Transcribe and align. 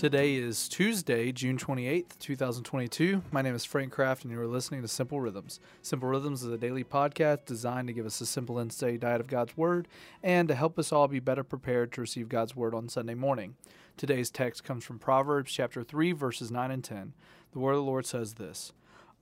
Today 0.00 0.36
is 0.36 0.66
Tuesday, 0.66 1.30
June 1.30 1.58
28th, 1.58 2.18
2022. 2.20 3.22
My 3.30 3.42
name 3.42 3.54
is 3.54 3.66
Frank 3.66 3.92
Kraft, 3.92 4.24
and 4.24 4.32
you 4.32 4.40
are 4.40 4.46
listening 4.46 4.80
to 4.80 4.88
Simple 4.88 5.20
Rhythms. 5.20 5.60
Simple 5.82 6.08
Rhythms 6.08 6.42
is 6.42 6.50
a 6.50 6.56
daily 6.56 6.84
podcast 6.84 7.44
designed 7.44 7.86
to 7.88 7.92
give 7.92 8.06
us 8.06 8.18
a 8.22 8.24
simple 8.24 8.58
and 8.58 8.72
steady 8.72 8.96
diet 8.96 9.20
of 9.20 9.26
God's 9.26 9.58
Word 9.58 9.88
and 10.22 10.48
to 10.48 10.54
help 10.54 10.78
us 10.78 10.90
all 10.90 11.06
be 11.06 11.20
better 11.20 11.44
prepared 11.44 11.92
to 11.92 12.00
receive 12.00 12.30
God's 12.30 12.56
Word 12.56 12.74
on 12.74 12.88
Sunday 12.88 13.12
morning. 13.12 13.56
Today's 13.98 14.30
text 14.30 14.64
comes 14.64 14.84
from 14.84 14.98
Proverbs 14.98 15.52
chapter 15.52 15.84
3, 15.84 16.12
verses 16.12 16.50
9 16.50 16.70
and 16.70 16.82
10. 16.82 17.12
The 17.52 17.58
Word 17.58 17.72
of 17.72 17.80
the 17.80 17.82
Lord 17.82 18.06
says 18.06 18.36
this 18.36 18.72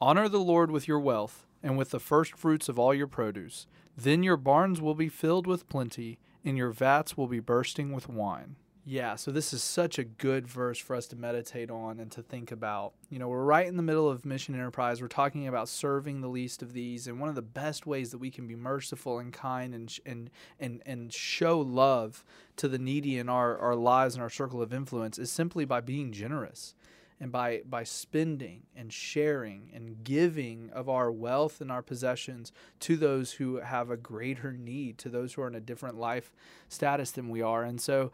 Honor 0.01 0.29
the 0.29 0.39
Lord 0.39 0.71
with 0.71 0.87
your 0.87 1.01
wealth 1.01 1.45
and 1.61 1.77
with 1.77 1.91
the 1.91 1.99
first 1.99 2.37
fruits 2.37 2.69
of 2.69 2.79
all 2.79 2.95
your 2.95 3.09
produce. 3.09 3.67
Then 3.97 4.23
your 4.23 4.37
barns 4.37 4.81
will 4.81 4.95
be 4.95 5.09
filled 5.09 5.49
with 5.49 5.69
plenty, 5.69 6.21
and 6.45 6.57
your 6.57 6.71
vats 6.71 7.17
will 7.17 7.27
be 7.27 7.41
bursting 7.41 7.91
with 7.91 8.09
wine. 8.09 8.55
Yeah, 8.91 9.17
so 9.17 9.31
this 9.31 9.53
is 9.53 9.63
such 9.63 9.99
a 9.99 10.05
good 10.05 10.49
verse 10.49 10.79
for 10.79 10.97
us 10.97 11.07
to 11.09 11.17
meditate 11.17 11.71
on 11.71 12.01
and 12.01 12.11
to 12.13 12.23
think 12.23 12.51
about. 12.51 12.95
You 13.11 13.19
know, 13.19 13.29
we're 13.29 13.45
right 13.45 13.67
in 13.67 13.77
the 13.77 13.83
middle 13.83 14.09
of 14.09 14.25
mission 14.25 14.55
enterprise. 14.55 15.03
We're 15.03 15.09
talking 15.09 15.47
about 15.47 15.69
serving 15.69 16.23
the 16.23 16.29
least 16.29 16.63
of 16.63 16.73
these, 16.73 17.07
and 17.07 17.21
one 17.21 17.29
of 17.29 17.35
the 17.35 17.43
best 17.43 17.87
ways 17.87 18.13
that 18.13 18.19
we 18.19 18.31
can 18.31 18.47
be 18.47 18.57
merciful 18.57 19.19
and 19.19 19.31
kind 19.31 19.75
and 19.75 19.95
and 20.07 20.31
and 20.59 20.83
and 20.87 21.13
show 21.13 21.61
love 21.61 22.25
to 22.57 22.67
the 22.67 22.79
needy 22.79 23.19
in 23.19 23.29
our 23.29 23.59
our 23.59 23.77
lives 23.77 24.15
and 24.15 24.23
our 24.23 24.31
circle 24.31 24.63
of 24.63 24.73
influence 24.73 25.19
is 25.19 25.31
simply 25.31 25.67
by 25.67 25.83
being 25.83 26.11
generous 26.11 26.75
and 27.21 27.31
by 27.31 27.61
by 27.69 27.85
spending 27.85 28.63
and 28.75 28.91
sharing 28.91 29.71
and 29.75 30.03
giving 30.03 30.71
of 30.73 30.89
our 30.89 31.13
wealth 31.13 31.61
and 31.61 31.71
our 31.71 31.83
possessions 31.83 32.53
to 32.81 32.97
those 32.97 33.33
who 33.33 33.57
have 33.57 33.91
a 33.91 33.99
greater 33.99 34.51
need, 34.53 34.97
to 34.97 35.11
those 35.11 35.35
who 35.35 35.43
are 35.43 35.49
in 35.49 35.55
a 35.55 35.61
different 35.61 35.99
life 35.99 36.33
status 36.71 37.11
than 37.11 37.29
we 37.29 37.43
are. 37.43 37.65
And 37.65 37.79
so 37.79 38.13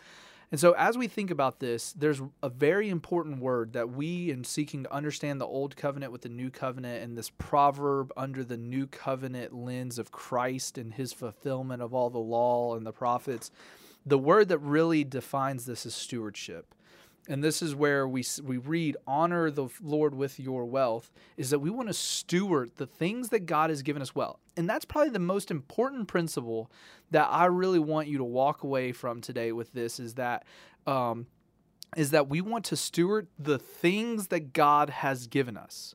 and 0.50 0.60
so, 0.60 0.72
as 0.72 0.96
we 0.96 1.08
think 1.08 1.30
about 1.30 1.60
this, 1.60 1.92
there's 1.92 2.22
a 2.42 2.48
very 2.48 2.88
important 2.88 3.40
word 3.40 3.72
that 3.72 3.90
we, 3.90 4.30
in 4.30 4.44
seeking 4.44 4.84
to 4.84 4.92
understand 4.92 5.40
the 5.40 5.46
old 5.46 5.76
covenant 5.76 6.12
with 6.12 6.22
the 6.22 6.28
new 6.28 6.50
covenant 6.50 7.02
and 7.02 7.16
this 7.16 7.30
proverb 7.30 8.12
under 8.16 8.44
the 8.44 8.56
new 8.56 8.86
covenant 8.86 9.54
lens 9.54 9.98
of 9.98 10.12
Christ 10.12 10.78
and 10.78 10.94
his 10.94 11.12
fulfillment 11.12 11.82
of 11.82 11.94
all 11.94 12.10
the 12.10 12.18
law 12.18 12.76
and 12.76 12.86
the 12.86 12.92
prophets, 12.92 13.50
the 14.06 14.18
word 14.18 14.48
that 14.48 14.58
really 14.58 15.02
defines 15.02 15.64
this 15.64 15.86
is 15.86 15.94
stewardship 15.94 16.74
and 17.28 17.42
this 17.42 17.62
is 17.62 17.74
where 17.74 18.06
we 18.06 18.24
we 18.42 18.58
read 18.58 18.96
honor 19.06 19.50
the 19.50 19.68
lord 19.82 20.14
with 20.14 20.38
your 20.38 20.64
wealth 20.64 21.10
is 21.36 21.50
that 21.50 21.58
we 21.58 21.70
want 21.70 21.88
to 21.88 21.94
steward 21.94 22.70
the 22.76 22.86
things 22.86 23.30
that 23.30 23.46
god 23.46 23.70
has 23.70 23.82
given 23.82 24.02
us 24.02 24.14
well. 24.14 24.40
And 24.56 24.68
that's 24.68 24.84
probably 24.84 25.10
the 25.10 25.18
most 25.18 25.50
important 25.50 26.08
principle 26.08 26.70
that 27.10 27.28
i 27.30 27.46
really 27.46 27.78
want 27.78 28.08
you 28.08 28.18
to 28.18 28.24
walk 28.24 28.62
away 28.62 28.92
from 28.92 29.20
today 29.20 29.52
with 29.52 29.72
this 29.72 29.98
is 29.98 30.14
that 30.14 30.44
um, 30.86 31.26
is 31.96 32.10
that 32.10 32.28
we 32.28 32.40
want 32.40 32.64
to 32.66 32.76
steward 32.76 33.28
the 33.38 33.58
things 33.58 34.28
that 34.28 34.52
god 34.52 34.90
has 34.90 35.26
given 35.26 35.56
us 35.56 35.94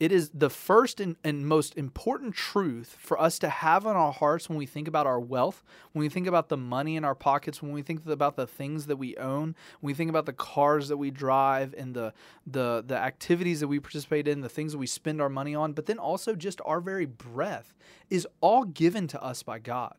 it 0.00 0.12
is 0.12 0.30
the 0.32 0.48
first 0.48 0.98
and, 0.98 1.14
and, 1.22 1.46
most 1.46 1.76
important 1.76 2.34
truth 2.34 2.96
for 2.98 3.20
us 3.20 3.38
to 3.38 3.50
have 3.50 3.86
on 3.86 3.96
our 3.96 4.12
hearts 4.12 4.48
when 4.48 4.56
we 4.56 4.64
think 4.64 4.88
about 4.88 5.06
our 5.06 5.20
wealth, 5.20 5.62
when 5.92 6.00
we 6.00 6.08
think 6.08 6.26
about 6.26 6.48
the 6.48 6.56
money 6.56 6.96
in 6.96 7.04
our 7.04 7.14
pockets, 7.14 7.62
when 7.62 7.72
we 7.72 7.82
think 7.82 8.06
about 8.06 8.34
the 8.34 8.46
things 8.46 8.86
that 8.86 8.96
we 8.96 9.14
own, 9.18 9.54
when 9.80 9.90
we 9.90 9.94
think 9.94 10.08
about 10.08 10.24
the 10.24 10.32
cars 10.32 10.88
that 10.88 10.96
we 10.96 11.10
drive 11.10 11.74
and 11.76 11.94
the 11.94 12.14
the 12.46 12.82
the 12.86 12.96
activities 12.96 13.60
that 13.60 13.68
we 13.68 13.78
participate 13.78 14.26
in, 14.26 14.40
the 14.40 14.48
things 14.48 14.72
that 14.72 14.78
we 14.78 14.86
spend 14.86 15.20
our 15.20 15.28
money 15.28 15.54
on, 15.54 15.74
but 15.74 15.84
then 15.84 15.98
also 15.98 16.34
just 16.34 16.62
our 16.64 16.80
very 16.80 17.06
breath 17.06 17.74
is 18.08 18.26
all 18.40 18.64
given 18.64 19.06
to 19.06 19.22
us 19.22 19.42
by 19.42 19.58
God. 19.58 19.94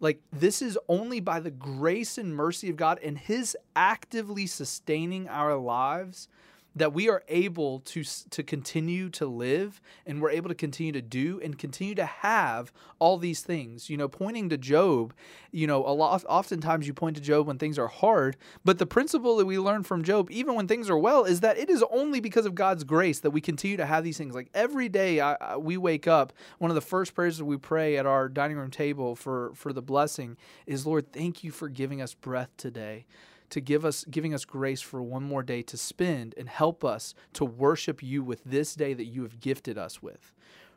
Like 0.00 0.20
this 0.32 0.60
is 0.60 0.76
only 0.88 1.20
by 1.20 1.38
the 1.38 1.52
grace 1.52 2.18
and 2.18 2.34
mercy 2.34 2.68
of 2.68 2.76
God 2.76 2.98
and 3.00 3.16
his 3.16 3.56
actively 3.76 4.46
sustaining 4.46 5.28
our 5.28 5.54
lives 5.54 6.26
that 6.76 6.92
we 6.92 7.08
are 7.08 7.22
able 7.28 7.80
to 7.80 8.04
to 8.04 8.42
continue 8.42 9.08
to 9.10 9.26
live 9.26 9.80
and 10.06 10.20
we're 10.20 10.30
able 10.30 10.48
to 10.48 10.54
continue 10.54 10.92
to 10.92 11.02
do 11.02 11.40
and 11.42 11.58
continue 11.58 11.94
to 11.94 12.04
have 12.04 12.72
all 12.98 13.18
these 13.18 13.42
things. 13.42 13.90
You 13.90 13.96
know 13.96 14.08
pointing 14.08 14.48
to 14.50 14.58
Job 14.58 15.14
you 15.50 15.66
know 15.66 15.84
a 15.84 15.92
lot 15.92 16.24
oftentimes 16.28 16.86
you 16.86 16.94
point 16.94 17.16
to 17.16 17.22
Job 17.22 17.46
when 17.46 17.58
things 17.58 17.78
are 17.78 17.88
hard 17.88 18.36
but 18.64 18.78
the 18.78 18.86
principle 18.86 19.36
that 19.36 19.46
we 19.46 19.58
learn 19.58 19.82
from 19.82 20.02
Job 20.02 20.30
even 20.30 20.54
when 20.54 20.68
things 20.68 20.88
are 20.88 20.98
well 20.98 21.24
is 21.24 21.40
that 21.40 21.58
it 21.58 21.68
is 21.70 21.84
only 21.90 22.20
because 22.20 22.46
of 22.46 22.54
god's 22.54 22.84
grace 22.84 23.20
that 23.20 23.30
we 23.30 23.40
continue 23.40 23.76
to 23.76 23.86
have 23.86 24.04
these 24.04 24.18
things. 24.18 24.34
Like 24.34 24.50
every 24.54 24.88
day 24.88 25.20
I, 25.20 25.34
I, 25.40 25.56
we 25.56 25.76
wake 25.76 26.06
up 26.06 26.32
one 26.58 26.70
of 26.70 26.74
the 26.74 26.80
first 26.80 27.14
prayers 27.14 27.38
that 27.38 27.44
we 27.44 27.56
pray 27.56 27.96
at 27.96 28.06
our 28.06 28.28
dining 28.28 28.56
room 28.56 28.70
table 28.70 29.16
for 29.16 29.52
for 29.54 29.72
the 29.72 29.82
blessing 29.82 30.36
is 30.66 30.86
lord 30.86 31.12
thank 31.12 31.42
you 31.42 31.50
for 31.50 31.68
giving 31.68 32.00
us 32.00 32.14
breath 32.14 32.50
today 32.56 33.06
to 33.50 33.60
give 33.60 33.84
us 33.84 34.04
giving 34.10 34.34
us 34.34 34.44
grace 34.44 34.80
for 34.80 35.02
one 35.02 35.22
more 35.22 35.42
day 35.42 35.62
to 35.62 35.76
spend 35.76 36.34
and 36.36 36.48
help 36.48 36.84
us 36.84 37.14
to 37.34 37.44
worship 37.44 38.02
you 38.02 38.22
with 38.22 38.42
this 38.44 38.74
day 38.74 38.94
that 38.94 39.06
you 39.06 39.22
have 39.22 39.40
gifted 39.40 39.76
us 39.76 40.02
with 40.02 40.32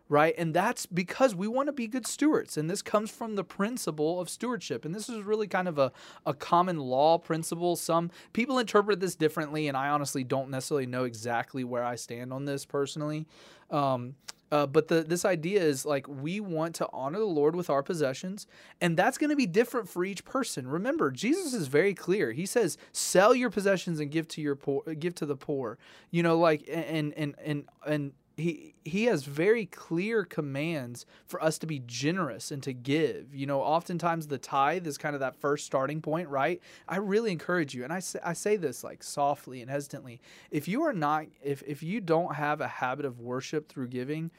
right? 0.09 0.35
And 0.37 0.53
that's 0.53 0.85
because 0.85 1.33
we 1.33 1.47
want 1.47 1.67
to 1.67 1.73
be 1.73 1.87
good 1.87 2.05
stewards. 2.05 2.57
And 2.57 2.69
this 2.69 2.81
comes 2.81 3.09
from 3.09 3.35
the 3.35 3.43
principle 3.43 4.19
of 4.19 4.29
stewardship. 4.29 4.85
And 4.85 4.93
this 4.93 5.09
is 5.09 5.23
really 5.23 5.47
kind 5.47 5.67
of 5.67 5.77
a, 5.77 5.91
a 6.25 6.33
common 6.33 6.77
law 6.77 7.17
principle. 7.17 7.75
Some 7.75 8.11
people 8.33 8.59
interpret 8.59 8.99
this 8.99 9.15
differently, 9.15 9.67
and 9.67 9.77
I 9.77 9.89
honestly 9.89 10.23
don't 10.23 10.49
necessarily 10.49 10.85
know 10.85 11.05
exactly 11.05 11.63
where 11.63 11.83
I 11.83 11.95
stand 11.95 12.33
on 12.33 12.45
this 12.45 12.65
personally. 12.65 13.27
Um, 13.71 14.15
uh, 14.53 14.67
but 14.67 14.87
the, 14.87 15.01
this 15.01 15.25
idea 15.25 15.59
is 15.59 15.83
like 15.83 16.07
we 16.07 16.39
want 16.39 16.75
to 16.75 16.87
honor 16.93 17.17
the 17.17 17.25
Lord 17.25 17.55
with 17.55 17.71
our 17.71 17.81
possessions, 17.81 18.45
and 18.81 18.95
that's 18.95 19.17
going 19.17 19.31
to 19.31 19.35
be 19.35 19.47
different 19.47 19.89
for 19.89 20.05
each 20.05 20.23
person. 20.25 20.67
Remember, 20.67 21.09
Jesus 21.09 21.55
is 21.55 21.65
very 21.65 21.95
clear. 21.95 22.33
He 22.33 22.45
says, 22.45 22.77
"Sell 22.91 23.33
your 23.33 23.49
possessions 23.49 23.99
and 23.99 24.11
give 24.11 24.27
to 24.27 24.41
your 24.41 24.55
poor, 24.55 24.83
give 24.93 25.15
to 25.15 25.25
the 25.25 25.35
poor." 25.35 25.79
You 26.11 26.21
know, 26.21 26.37
like 26.37 26.69
and 26.71 27.15
and 27.15 27.33
and 27.43 27.65
and 27.83 28.11
he 28.35 28.73
he 28.83 29.05
has 29.05 29.23
very 29.23 29.65
clear 29.65 30.25
commands 30.25 31.05
for 31.25 31.41
us 31.41 31.57
to 31.59 31.67
be 31.67 31.79
generous 31.85 32.51
and 32.51 32.63
to 32.63 32.73
give. 32.73 33.33
You 33.33 33.45
know, 33.45 33.61
oftentimes 33.61 34.27
the 34.27 34.37
tithe 34.37 34.87
is 34.87 34.97
kind 34.97 35.13
of 35.13 35.19
that 35.21 35.35
first 35.35 35.65
starting 35.65 36.01
point, 36.01 36.27
right? 36.29 36.61
I 36.87 36.97
really 36.97 37.31
encourage 37.31 37.73
you, 37.75 37.83
and 37.83 37.93
I 37.93 37.99
say, 37.99 38.19
I 38.23 38.33
say 38.33 38.55
this 38.57 38.83
like 38.83 39.03
softly 39.03 39.61
and 39.61 39.69
hesitantly. 39.69 40.19
If 40.51 40.67
you 40.67 40.81
are 40.83 40.93
not, 40.93 41.27
if 41.43 41.61
if 41.67 41.83
you 41.83 42.01
don't 42.01 42.35
have 42.35 42.59
a 42.59 42.67
habit 42.67 43.05
of 43.05 43.19
worship 43.19 43.69
through 43.69 43.87
giving 43.87 44.31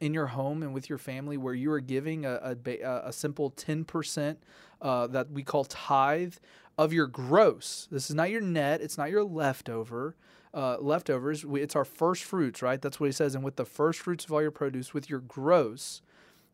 in 0.00 0.14
your 0.14 0.26
home 0.26 0.62
and 0.62 0.74
with 0.74 0.88
your 0.88 0.98
family, 0.98 1.36
where 1.36 1.54
you 1.54 1.72
are 1.72 1.80
giving 1.80 2.26
a 2.26 2.56
a, 2.64 3.02
a 3.04 3.12
simple 3.12 3.50
ten 3.50 3.84
percent 3.84 4.38
uh, 4.82 5.06
that 5.06 5.30
we 5.30 5.42
call 5.42 5.64
tithe 5.64 6.34
of 6.76 6.92
your 6.92 7.06
gross. 7.06 7.88
This 7.90 8.10
is 8.10 8.14
not 8.14 8.30
your 8.30 8.42
net. 8.42 8.82
It's 8.82 8.98
not 8.98 9.10
your 9.10 9.24
leftover 9.24 10.16
uh, 10.54 10.78
leftovers. 10.80 11.44
We, 11.44 11.60
it's 11.60 11.76
our 11.76 11.84
first 11.84 12.24
fruits, 12.24 12.62
right? 12.62 12.80
That's 12.80 12.98
what 12.98 13.06
he 13.06 13.12
says. 13.12 13.34
And 13.34 13.44
with 13.44 13.56
the 13.56 13.64
first 13.64 14.00
fruits 14.00 14.24
of 14.24 14.32
all 14.32 14.42
your 14.42 14.50
produce, 14.50 14.94
with 14.94 15.10
your 15.10 15.20
gross, 15.20 16.02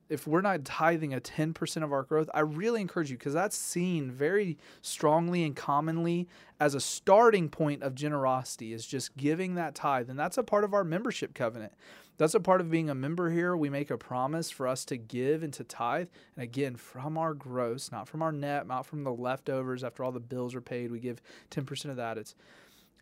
if 0.09 0.27
we're 0.27 0.43
not 0.43 0.65
tithing 0.65 1.15
a 1.15 1.21
10% 1.21 1.83
of 1.83 1.93
our 1.93 2.03
growth, 2.03 2.29
I 2.35 2.41
really 2.41 2.81
encourage 2.81 3.11
you 3.11 3.17
because 3.17 3.33
that's 3.33 3.57
seen 3.57 4.11
very 4.11 4.59
strongly 4.83 5.45
and 5.45 5.57
commonly 5.57 6.29
as 6.61 6.75
a 6.75 6.81
starting 6.81 7.49
point 7.49 7.83
of 7.83 7.95
generosity 7.95 8.73
is 8.73 8.87
just 8.87 9.17
giving 9.17 9.55
that 9.55 9.75
tithe. 9.75 10.11
And 10.11 10.19
that's 10.19 10.39
a 10.39 10.43
part 10.43 10.65
of 10.65 10.75
our 10.75 10.85
membership 10.85 11.35
covenant. 11.35 11.73
That's 12.17 12.35
a 12.35 12.41
part 12.41 12.61
of 12.61 12.71
being 12.71 12.91
a 12.91 12.95
member 12.95 13.31
here. 13.31 13.57
We 13.57 13.71
make 13.71 13.91
a 13.91 13.99
promise 13.99 14.51
for 14.51 14.69
us 14.69 14.85
to 14.87 14.97
give 14.97 15.43
and 15.43 15.53
to 15.55 15.65
tithe. 15.65 16.09
And 16.37 16.45
again, 16.45 16.77
from 16.77 17.19
our 17.19 17.35
gross, 17.35 17.91
not 17.91 18.09
from 18.09 18.23
our 18.23 18.31
net, 18.31 18.69
not 18.69 18.87
from 18.87 19.03
the 19.03 19.13
leftovers 19.13 19.83
after 19.83 20.05
all 20.05 20.13
the 20.13 20.21
bills 20.21 20.55
are 20.55 20.61
paid, 20.61 20.93
we 20.93 21.01
give 21.01 21.21
10% 21.51 21.87
of 21.91 21.97
that. 21.97 22.19
It's 22.19 22.37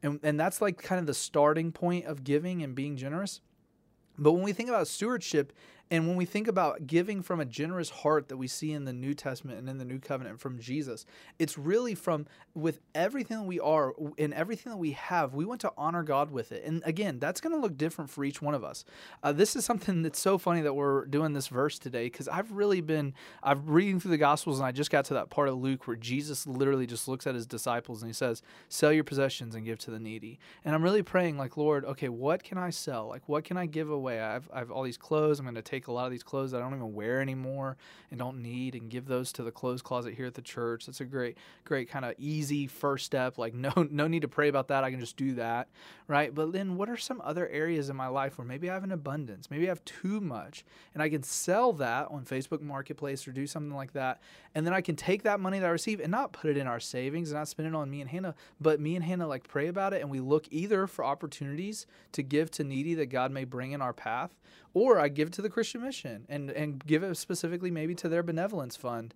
and, 0.02 0.20
and 0.22 0.38
that's 0.38 0.60
like 0.60 0.78
kind 0.78 0.98
of 0.98 1.06
the 1.06 1.14
starting 1.14 1.72
point 1.72 2.06
of 2.06 2.24
giving 2.24 2.62
and 2.62 2.74
being 2.74 2.96
generous. 2.96 3.40
But 4.18 4.32
when 4.32 4.42
we 4.42 4.52
think 4.52 4.68
about 4.68 4.88
stewardship, 4.88 5.52
and 5.92 6.08
when 6.08 6.16
we 6.16 6.24
think 6.24 6.48
about 6.48 6.86
giving 6.86 7.20
from 7.20 7.38
a 7.38 7.44
generous 7.44 7.90
heart 7.90 8.30
that 8.30 8.38
we 8.38 8.48
see 8.48 8.72
in 8.72 8.86
the 8.86 8.94
New 8.94 9.12
Testament 9.12 9.58
and 9.58 9.68
in 9.68 9.76
the 9.76 9.84
New 9.84 9.98
Covenant 9.98 10.40
from 10.40 10.58
Jesus, 10.58 11.04
it's 11.38 11.58
really 11.58 11.94
from 11.94 12.24
with 12.54 12.80
everything 12.94 13.36
that 13.36 13.46
we 13.46 13.60
are 13.60 13.92
and 14.16 14.32
everything 14.32 14.70
that 14.70 14.78
we 14.78 14.92
have, 14.92 15.34
we 15.34 15.44
want 15.44 15.60
to 15.60 15.72
honor 15.76 16.02
God 16.02 16.30
with 16.30 16.50
it. 16.50 16.64
And 16.64 16.82
again, 16.86 17.18
that's 17.18 17.42
going 17.42 17.54
to 17.54 17.60
look 17.60 17.76
different 17.76 18.08
for 18.08 18.24
each 18.24 18.40
one 18.40 18.54
of 18.54 18.64
us. 18.64 18.86
Uh, 19.22 19.32
this 19.32 19.54
is 19.54 19.66
something 19.66 20.00
that's 20.00 20.18
so 20.18 20.38
funny 20.38 20.62
that 20.62 20.72
we're 20.72 21.04
doing 21.04 21.34
this 21.34 21.48
verse 21.48 21.78
today 21.78 22.06
because 22.06 22.26
I've 22.26 22.52
really 22.52 22.80
been, 22.80 23.12
I've 23.42 23.68
reading 23.68 24.00
through 24.00 24.12
the 24.12 24.16
Gospels 24.16 24.60
and 24.60 24.66
I 24.66 24.72
just 24.72 24.90
got 24.90 25.04
to 25.06 25.14
that 25.14 25.28
part 25.28 25.50
of 25.50 25.58
Luke 25.58 25.86
where 25.86 25.96
Jesus 25.96 26.46
literally 26.46 26.86
just 26.86 27.06
looks 27.06 27.26
at 27.26 27.34
his 27.34 27.46
disciples 27.46 28.00
and 28.00 28.08
he 28.08 28.14
says, 28.14 28.40
Sell 28.70 28.94
your 28.94 29.04
possessions 29.04 29.54
and 29.54 29.66
give 29.66 29.78
to 29.80 29.90
the 29.90 30.00
needy. 30.00 30.38
And 30.64 30.74
I'm 30.74 30.82
really 30.82 31.02
praying, 31.02 31.36
like, 31.36 31.58
Lord, 31.58 31.84
okay, 31.84 32.08
what 32.08 32.42
can 32.42 32.56
I 32.56 32.70
sell? 32.70 33.08
Like, 33.08 33.28
what 33.28 33.44
can 33.44 33.58
I 33.58 33.66
give 33.66 33.90
away? 33.90 34.22
I've, 34.22 34.48
I 34.50 34.60
have 34.60 34.70
all 34.70 34.84
these 34.84 34.96
clothes. 34.96 35.38
I'm 35.38 35.44
going 35.44 35.54
to 35.54 35.60
take 35.60 35.81
take 35.82 35.88
a 35.88 35.92
lot 35.92 36.04
of 36.04 36.12
these 36.12 36.22
clothes 36.22 36.52
that 36.52 36.58
I 36.58 36.60
don't 36.60 36.74
even 36.74 36.94
wear 36.94 37.20
anymore 37.20 37.76
and 38.10 38.18
don't 38.18 38.40
need 38.40 38.74
and 38.74 38.88
give 38.88 39.06
those 39.06 39.32
to 39.32 39.42
the 39.42 39.50
clothes 39.50 39.82
closet 39.82 40.14
here 40.14 40.26
at 40.26 40.34
the 40.34 40.42
church. 40.42 40.86
That's 40.86 41.00
a 41.00 41.04
great, 41.04 41.36
great 41.64 41.90
kind 41.90 42.04
of 42.04 42.14
easy 42.18 42.66
first 42.66 43.04
step. 43.04 43.38
Like 43.38 43.54
no, 43.62 43.72
no 43.90 44.06
need 44.06 44.22
to 44.22 44.28
pray 44.28 44.48
about 44.48 44.68
that. 44.68 44.84
I 44.84 44.90
can 44.90 45.00
just 45.00 45.16
do 45.16 45.34
that, 45.34 45.68
right? 46.06 46.34
But 46.34 46.52
then 46.52 46.76
what 46.76 46.88
are 46.88 46.96
some 46.96 47.20
other 47.24 47.48
areas 47.48 47.90
in 47.90 47.96
my 47.96 48.06
life 48.06 48.38
where 48.38 48.46
maybe 48.46 48.70
I 48.70 48.74
have 48.74 48.84
an 48.84 48.92
abundance, 48.92 49.50
maybe 49.50 49.66
I 49.66 49.68
have 49.68 49.84
too 49.84 50.20
much, 50.20 50.64
and 50.94 51.02
I 51.02 51.08
can 51.08 51.22
sell 51.22 51.72
that 51.74 52.08
on 52.10 52.24
Facebook 52.24 52.60
Marketplace 52.60 53.26
or 53.26 53.32
do 53.32 53.46
something 53.46 53.74
like 53.74 53.92
that, 53.92 54.20
and 54.54 54.66
then 54.66 54.74
I 54.74 54.80
can 54.80 54.96
take 54.96 55.22
that 55.24 55.40
money 55.40 55.58
that 55.58 55.66
I 55.66 55.70
receive 55.70 56.00
and 56.00 56.10
not 56.10 56.32
put 56.32 56.50
it 56.50 56.56
in 56.56 56.66
our 56.66 56.80
savings 56.80 57.30
and 57.30 57.40
not 57.40 57.48
spend 57.48 57.68
it 57.68 57.74
on 57.74 57.90
me 57.90 58.00
and 58.00 58.10
Hannah, 58.10 58.34
but 58.60 58.80
me 58.80 58.96
and 58.96 59.04
Hannah 59.04 59.26
like 59.26 59.48
pray 59.48 59.68
about 59.68 59.92
it 59.92 60.00
and 60.00 60.10
we 60.10 60.20
look 60.20 60.46
either 60.50 60.86
for 60.86 61.04
opportunities 61.04 61.86
to 62.12 62.22
give 62.22 62.50
to 62.52 62.64
needy 62.64 62.94
that 62.94 63.06
God 63.06 63.32
may 63.32 63.44
bring 63.44 63.72
in 63.72 63.82
our 63.82 63.92
path, 63.92 64.30
or 64.74 64.98
I 64.98 65.08
give 65.08 65.30
to 65.32 65.42
the 65.42 65.50
Christian 65.50 65.61
mission 65.78 66.26
and 66.28 66.50
and 66.50 66.84
give 66.86 67.02
it 67.02 67.16
specifically 67.16 67.70
maybe 67.70 67.94
to 67.96 68.08
their 68.08 68.22
benevolence 68.22 68.76
fund. 68.76 69.14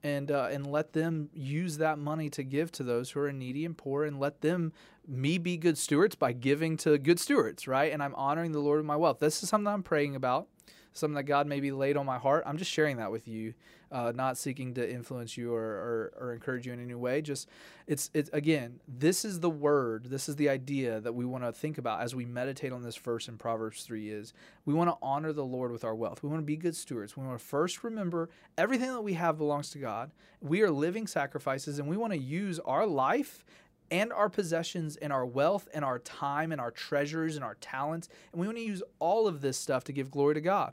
And, 0.00 0.30
uh, 0.30 0.46
and 0.52 0.64
let 0.64 0.92
them 0.92 1.28
use 1.34 1.78
that 1.78 1.98
money 1.98 2.30
to 2.30 2.44
give 2.44 2.70
to 2.72 2.84
those 2.84 3.10
who 3.10 3.18
are 3.18 3.32
needy 3.32 3.64
and 3.64 3.76
poor, 3.76 4.04
and 4.04 4.20
let 4.20 4.42
them 4.42 4.72
me 5.08 5.38
be 5.38 5.56
good 5.56 5.76
stewards 5.76 6.14
by 6.14 6.32
giving 6.32 6.76
to 6.76 6.98
good 6.98 7.18
stewards, 7.18 7.66
right? 7.66 7.92
And 7.92 8.00
I'm 8.00 8.14
honoring 8.14 8.52
the 8.52 8.60
Lord 8.60 8.78
with 8.78 8.86
my 8.86 8.94
wealth. 8.94 9.18
This 9.18 9.42
is 9.42 9.48
something 9.48 9.66
I'm 9.66 9.82
praying 9.82 10.14
about 10.14 10.46
something 10.92 11.14
that 11.14 11.24
God 11.24 11.46
maybe 11.46 11.70
laid 11.70 11.96
on 11.96 12.06
my 12.06 12.18
heart. 12.18 12.44
I'm 12.46 12.56
just 12.56 12.70
sharing 12.70 12.96
that 12.96 13.10
with 13.10 13.28
you, 13.28 13.54
uh, 13.90 14.12
not 14.14 14.36
seeking 14.36 14.74
to 14.74 14.90
influence 14.90 15.36
you 15.36 15.54
or, 15.54 15.62
or, 15.62 16.12
or, 16.20 16.32
encourage 16.32 16.66
you 16.66 16.72
in 16.72 16.82
any 16.82 16.94
way. 16.94 17.22
Just 17.22 17.48
it's 17.86 18.10
it's 18.12 18.28
again, 18.32 18.80
this 18.86 19.24
is 19.24 19.40
the 19.40 19.50
word, 19.50 20.06
this 20.06 20.28
is 20.28 20.36
the 20.36 20.48
idea 20.48 21.00
that 21.00 21.14
we 21.14 21.24
want 21.24 21.44
to 21.44 21.52
think 21.52 21.78
about 21.78 22.02
as 22.02 22.14
we 22.14 22.24
meditate 22.24 22.72
on 22.72 22.82
this 22.82 22.96
verse 22.96 23.28
in 23.28 23.38
Proverbs 23.38 23.82
three. 23.82 24.10
Is 24.10 24.34
we 24.64 24.74
want 24.74 24.90
to 24.90 24.96
honor 25.02 25.32
the 25.32 25.44
Lord 25.44 25.72
with 25.72 25.84
our 25.84 25.94
wealth. 25.94 26.22
We 26.22 26.28
want 26.28 26.42
to 26.42 26.46
be 26.46 26.56
good 26.56 26.76
stewards. 26.76 27.16
We 27.16 27.24
want 27.24 27.38
to 27.38 27.44
first 27.44 27.82
remember 27.84 28.28
everything 28.56 28.88
that 28.88 29.02
we 29.02 29.14
have 29.14 29.38
belongs 29.38 29.70
to 29.70 29.78
God. 29.78 30.10
We 30.40 30.62
are 30.62 30.70
living 30.70 31.06
sacrifices, 31.06 31.78
and 31.78 31.88
we 31.88 31.96
want 31.96 32.12
to 32.12 32.18
use 32.18 32.58
our 32.60 32.86
life 32.86 33.44
and 33.90 34.12
our 34.12 34.28
possessions 34.28 34.96
and 34.96 35.12
our 35.12 35.24
wealth 35.24 35.68
and 35.72 35.84
our 35.84 35.98
time 35.98 36.52
and 36.52 36.60
our 36.60 36.70
treasures 36.70 37.36
and 37.36 37.44
our 37.44 37.56
talents. 37.60 38.08
And 38.32 38.40
we 38.40 38.46
want 38.46 38.58
to 38.58 38.64
use 38.64 38.82
all 38.98 39.26
of 39.26 39.40
this 39.40 39.56
stuff 39.56 39.84
to 39.84 39.92
give 39.92 40.10
glory 40.10 40.34
to 40.34 40.40
God. 40.40 40.72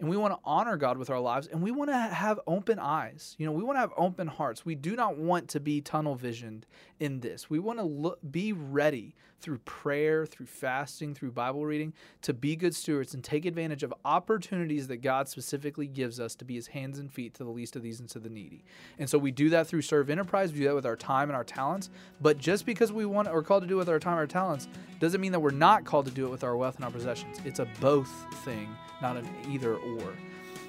And 0.00 0.08
we 0.08 0.16
want 0.16 0.34
to 0.34 0.40
honor 0.44 0.76
God 0.76 0.98
with 0.98 1.08
our 1.08 1.20
lives 1.20 1.46
and 1.46 1.62
we 1.62 1.70
want 1.70 1.90
to 1.90 1.96
have 1.96 2.40
open 2.46 2.78
eyes. 2.78 3.36
You 3.38 3.46
know, 3.46 3.52
we 3.52 3.62
want 3.62 3.76
to 3.76 3.80
have 3.80 3.92
open 3.96 4.26
hearts. 4.26 4.64
We 4.64 4.74
do 4.74 4.96
not 4.96 5.16
want 5.16 5.48
to 5.50 5.60
be 5.60 5.80
tunnel 5.80 6.16
visioned 6.16 6.66
in 6.98 7.20
this. 7.20 7.48
We 7.48 7.58
want 7.58 7.78
to 7.78 7.84
look, 7.84 8.18
be 8.28 8.52
ready 8.52 9.14
through 9.44 9.58
prayer, 9.58 10.24
through 10.24 10.46
fasting, 10.46 11.14
through 11.14 11.30
Bible 11.30 11.66
reading 11.66 11.92
to 12.22 12.32
be 12.32 12.56
good 12.56 12.74
stewards 12.74 13.12
and 13.12 13.22
take 13.22 13.44
advantage 13.44 13.82
of 13.82 13.92
opportunities 14.02 14.88
that 14.88 14.96
God 14.98 15.28
specifically 15.28 15.86
gives 15.86 16.18
us 16.18 16.34
to 16.36 16.46
be 16.46 16.54
his 16.54 16.68
hands 16.68 16.98
and 16.98 17.12
feet 17.12 17.34
to 17.34 17.44
the 17.44 17.50
least 17.50 17.76
of 17.76 17.82
these 17.82 18.00
and 18.00 18.08
to 18.08 18.18
the 18.18 18.30
needy. 18.30 18.64
And 18.98 19.08
so 19.08 19.18
we 19.18 19.30
do 19.30 19.50
that 19.50 19.66
through 19.66 19.82
Serve 19.82 20.08
Enterprise, 20.08 20.50
we 20.50 20.60
do 20.60 20.64
that 20.64 20.74
with 20.74 20.86
our 20.86 20.96
time 20.96 21.28
and 21.28 21.36
our 21.36 21.44
talents. 21.44 21.90
But 22.22 22.38
just 22.38 22.64
because 22.64 22.90
we 22.90 23.04
want 23.04 23.28
or 23.28 23.42
called 23.42 23.64
to 23.64 23.68
do 23.68 23.74
it 23.74 23.78
with 23.78 23.90
our 23.90 23.98
time 23.98 24.14
and 24.14 24.20
our 24.20 24.26
talents 24.26 24.66
doesn't 24.98 25.20
mean 25.20 25.32
that 25.32 25.40
we're 25.40 25.50
not 25.50 25.84
called 25.84 26.06
to 26.06 26.12
do 26.12 26.26
it 26.26 26.30
with 26.30 26.42
our 26.42 26.56
wealth 26.56 26.76
and 26.76 26.84
our 26.86 26.90
possessions. 26.90 27.38
It's 27.44 27.58
a 27.58 27.68
both 27.80 28.10
thing, 28.46 28.74
not 29.02 29.18
an 29.18 29.28
either 29.50 29.76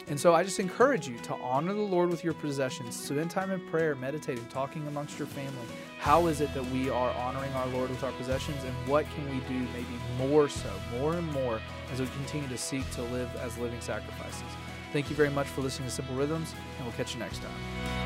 And 0.08 0.20
so 0.20 0.36
I 0.36 0.44
just 0.44 0.60
encourage 0.60 1.08
you 1.08 1.18
to 1.20 1.34
honor 1.36 1.74
the 1.74 1.82
Lord 1.82 2.10
with 2.10 2.24
your 2.24 2.36
possessions, 2.36 2.96
spend 2.96 3.32
time 3.32 3.50
in 3.50 3.60
prayer, 3.70 3.96
meditating, 3.96 4.46
talking 4.48 4.86
amongst 4.88 5.18
your 5.18 5.28
family. 5.28 5.66
How 6.00 6.28
is 6.28 6.42
it 6.42 6.54
that 6.54 6.66
we 6.68 6.92
are 6.92 7.12
honoring 7.12 7.52
our 7.54 7.66
Lord 7.68 7.90
with 7.90 8.04
our 8.04 8.12
possessions, 8.12 8.64
and 8.64 8.74
what 8.88 9.06
can 9.16 9.28
we 9.30 9.40
do 9.48 9.68
maybe 9.74 10.30
more 10.30 10.48
so, 10.48 10.70
more 11.00 11.16
and 11.16 11.32
more, 11.34 11.60
as 11.92 12.00
we 12.00 12.08
continue 12.08 12.48
to 12.50 12.58
seek 12.58 12.88
to 12.92 13.02
live 13.04 13.36
as 13.38 13.58
living 13.58 13.82
sacrifices? 13.82 14.44
Thank 14.94 15.10
you 15.10 15.16
very 15.16 15.32
much 15.32 15.48
for 15.48 15.62
listening 15.62 15.90
to 15.90 15.96
Simple 15.96 16.16
Rhythms, 16.16 16.54
and 16.78 16.86
we'll 16.86 16.96
catch 16.96 17.16
you 17.16 17.20
next 17.20 17.40
time. 17.42 18.05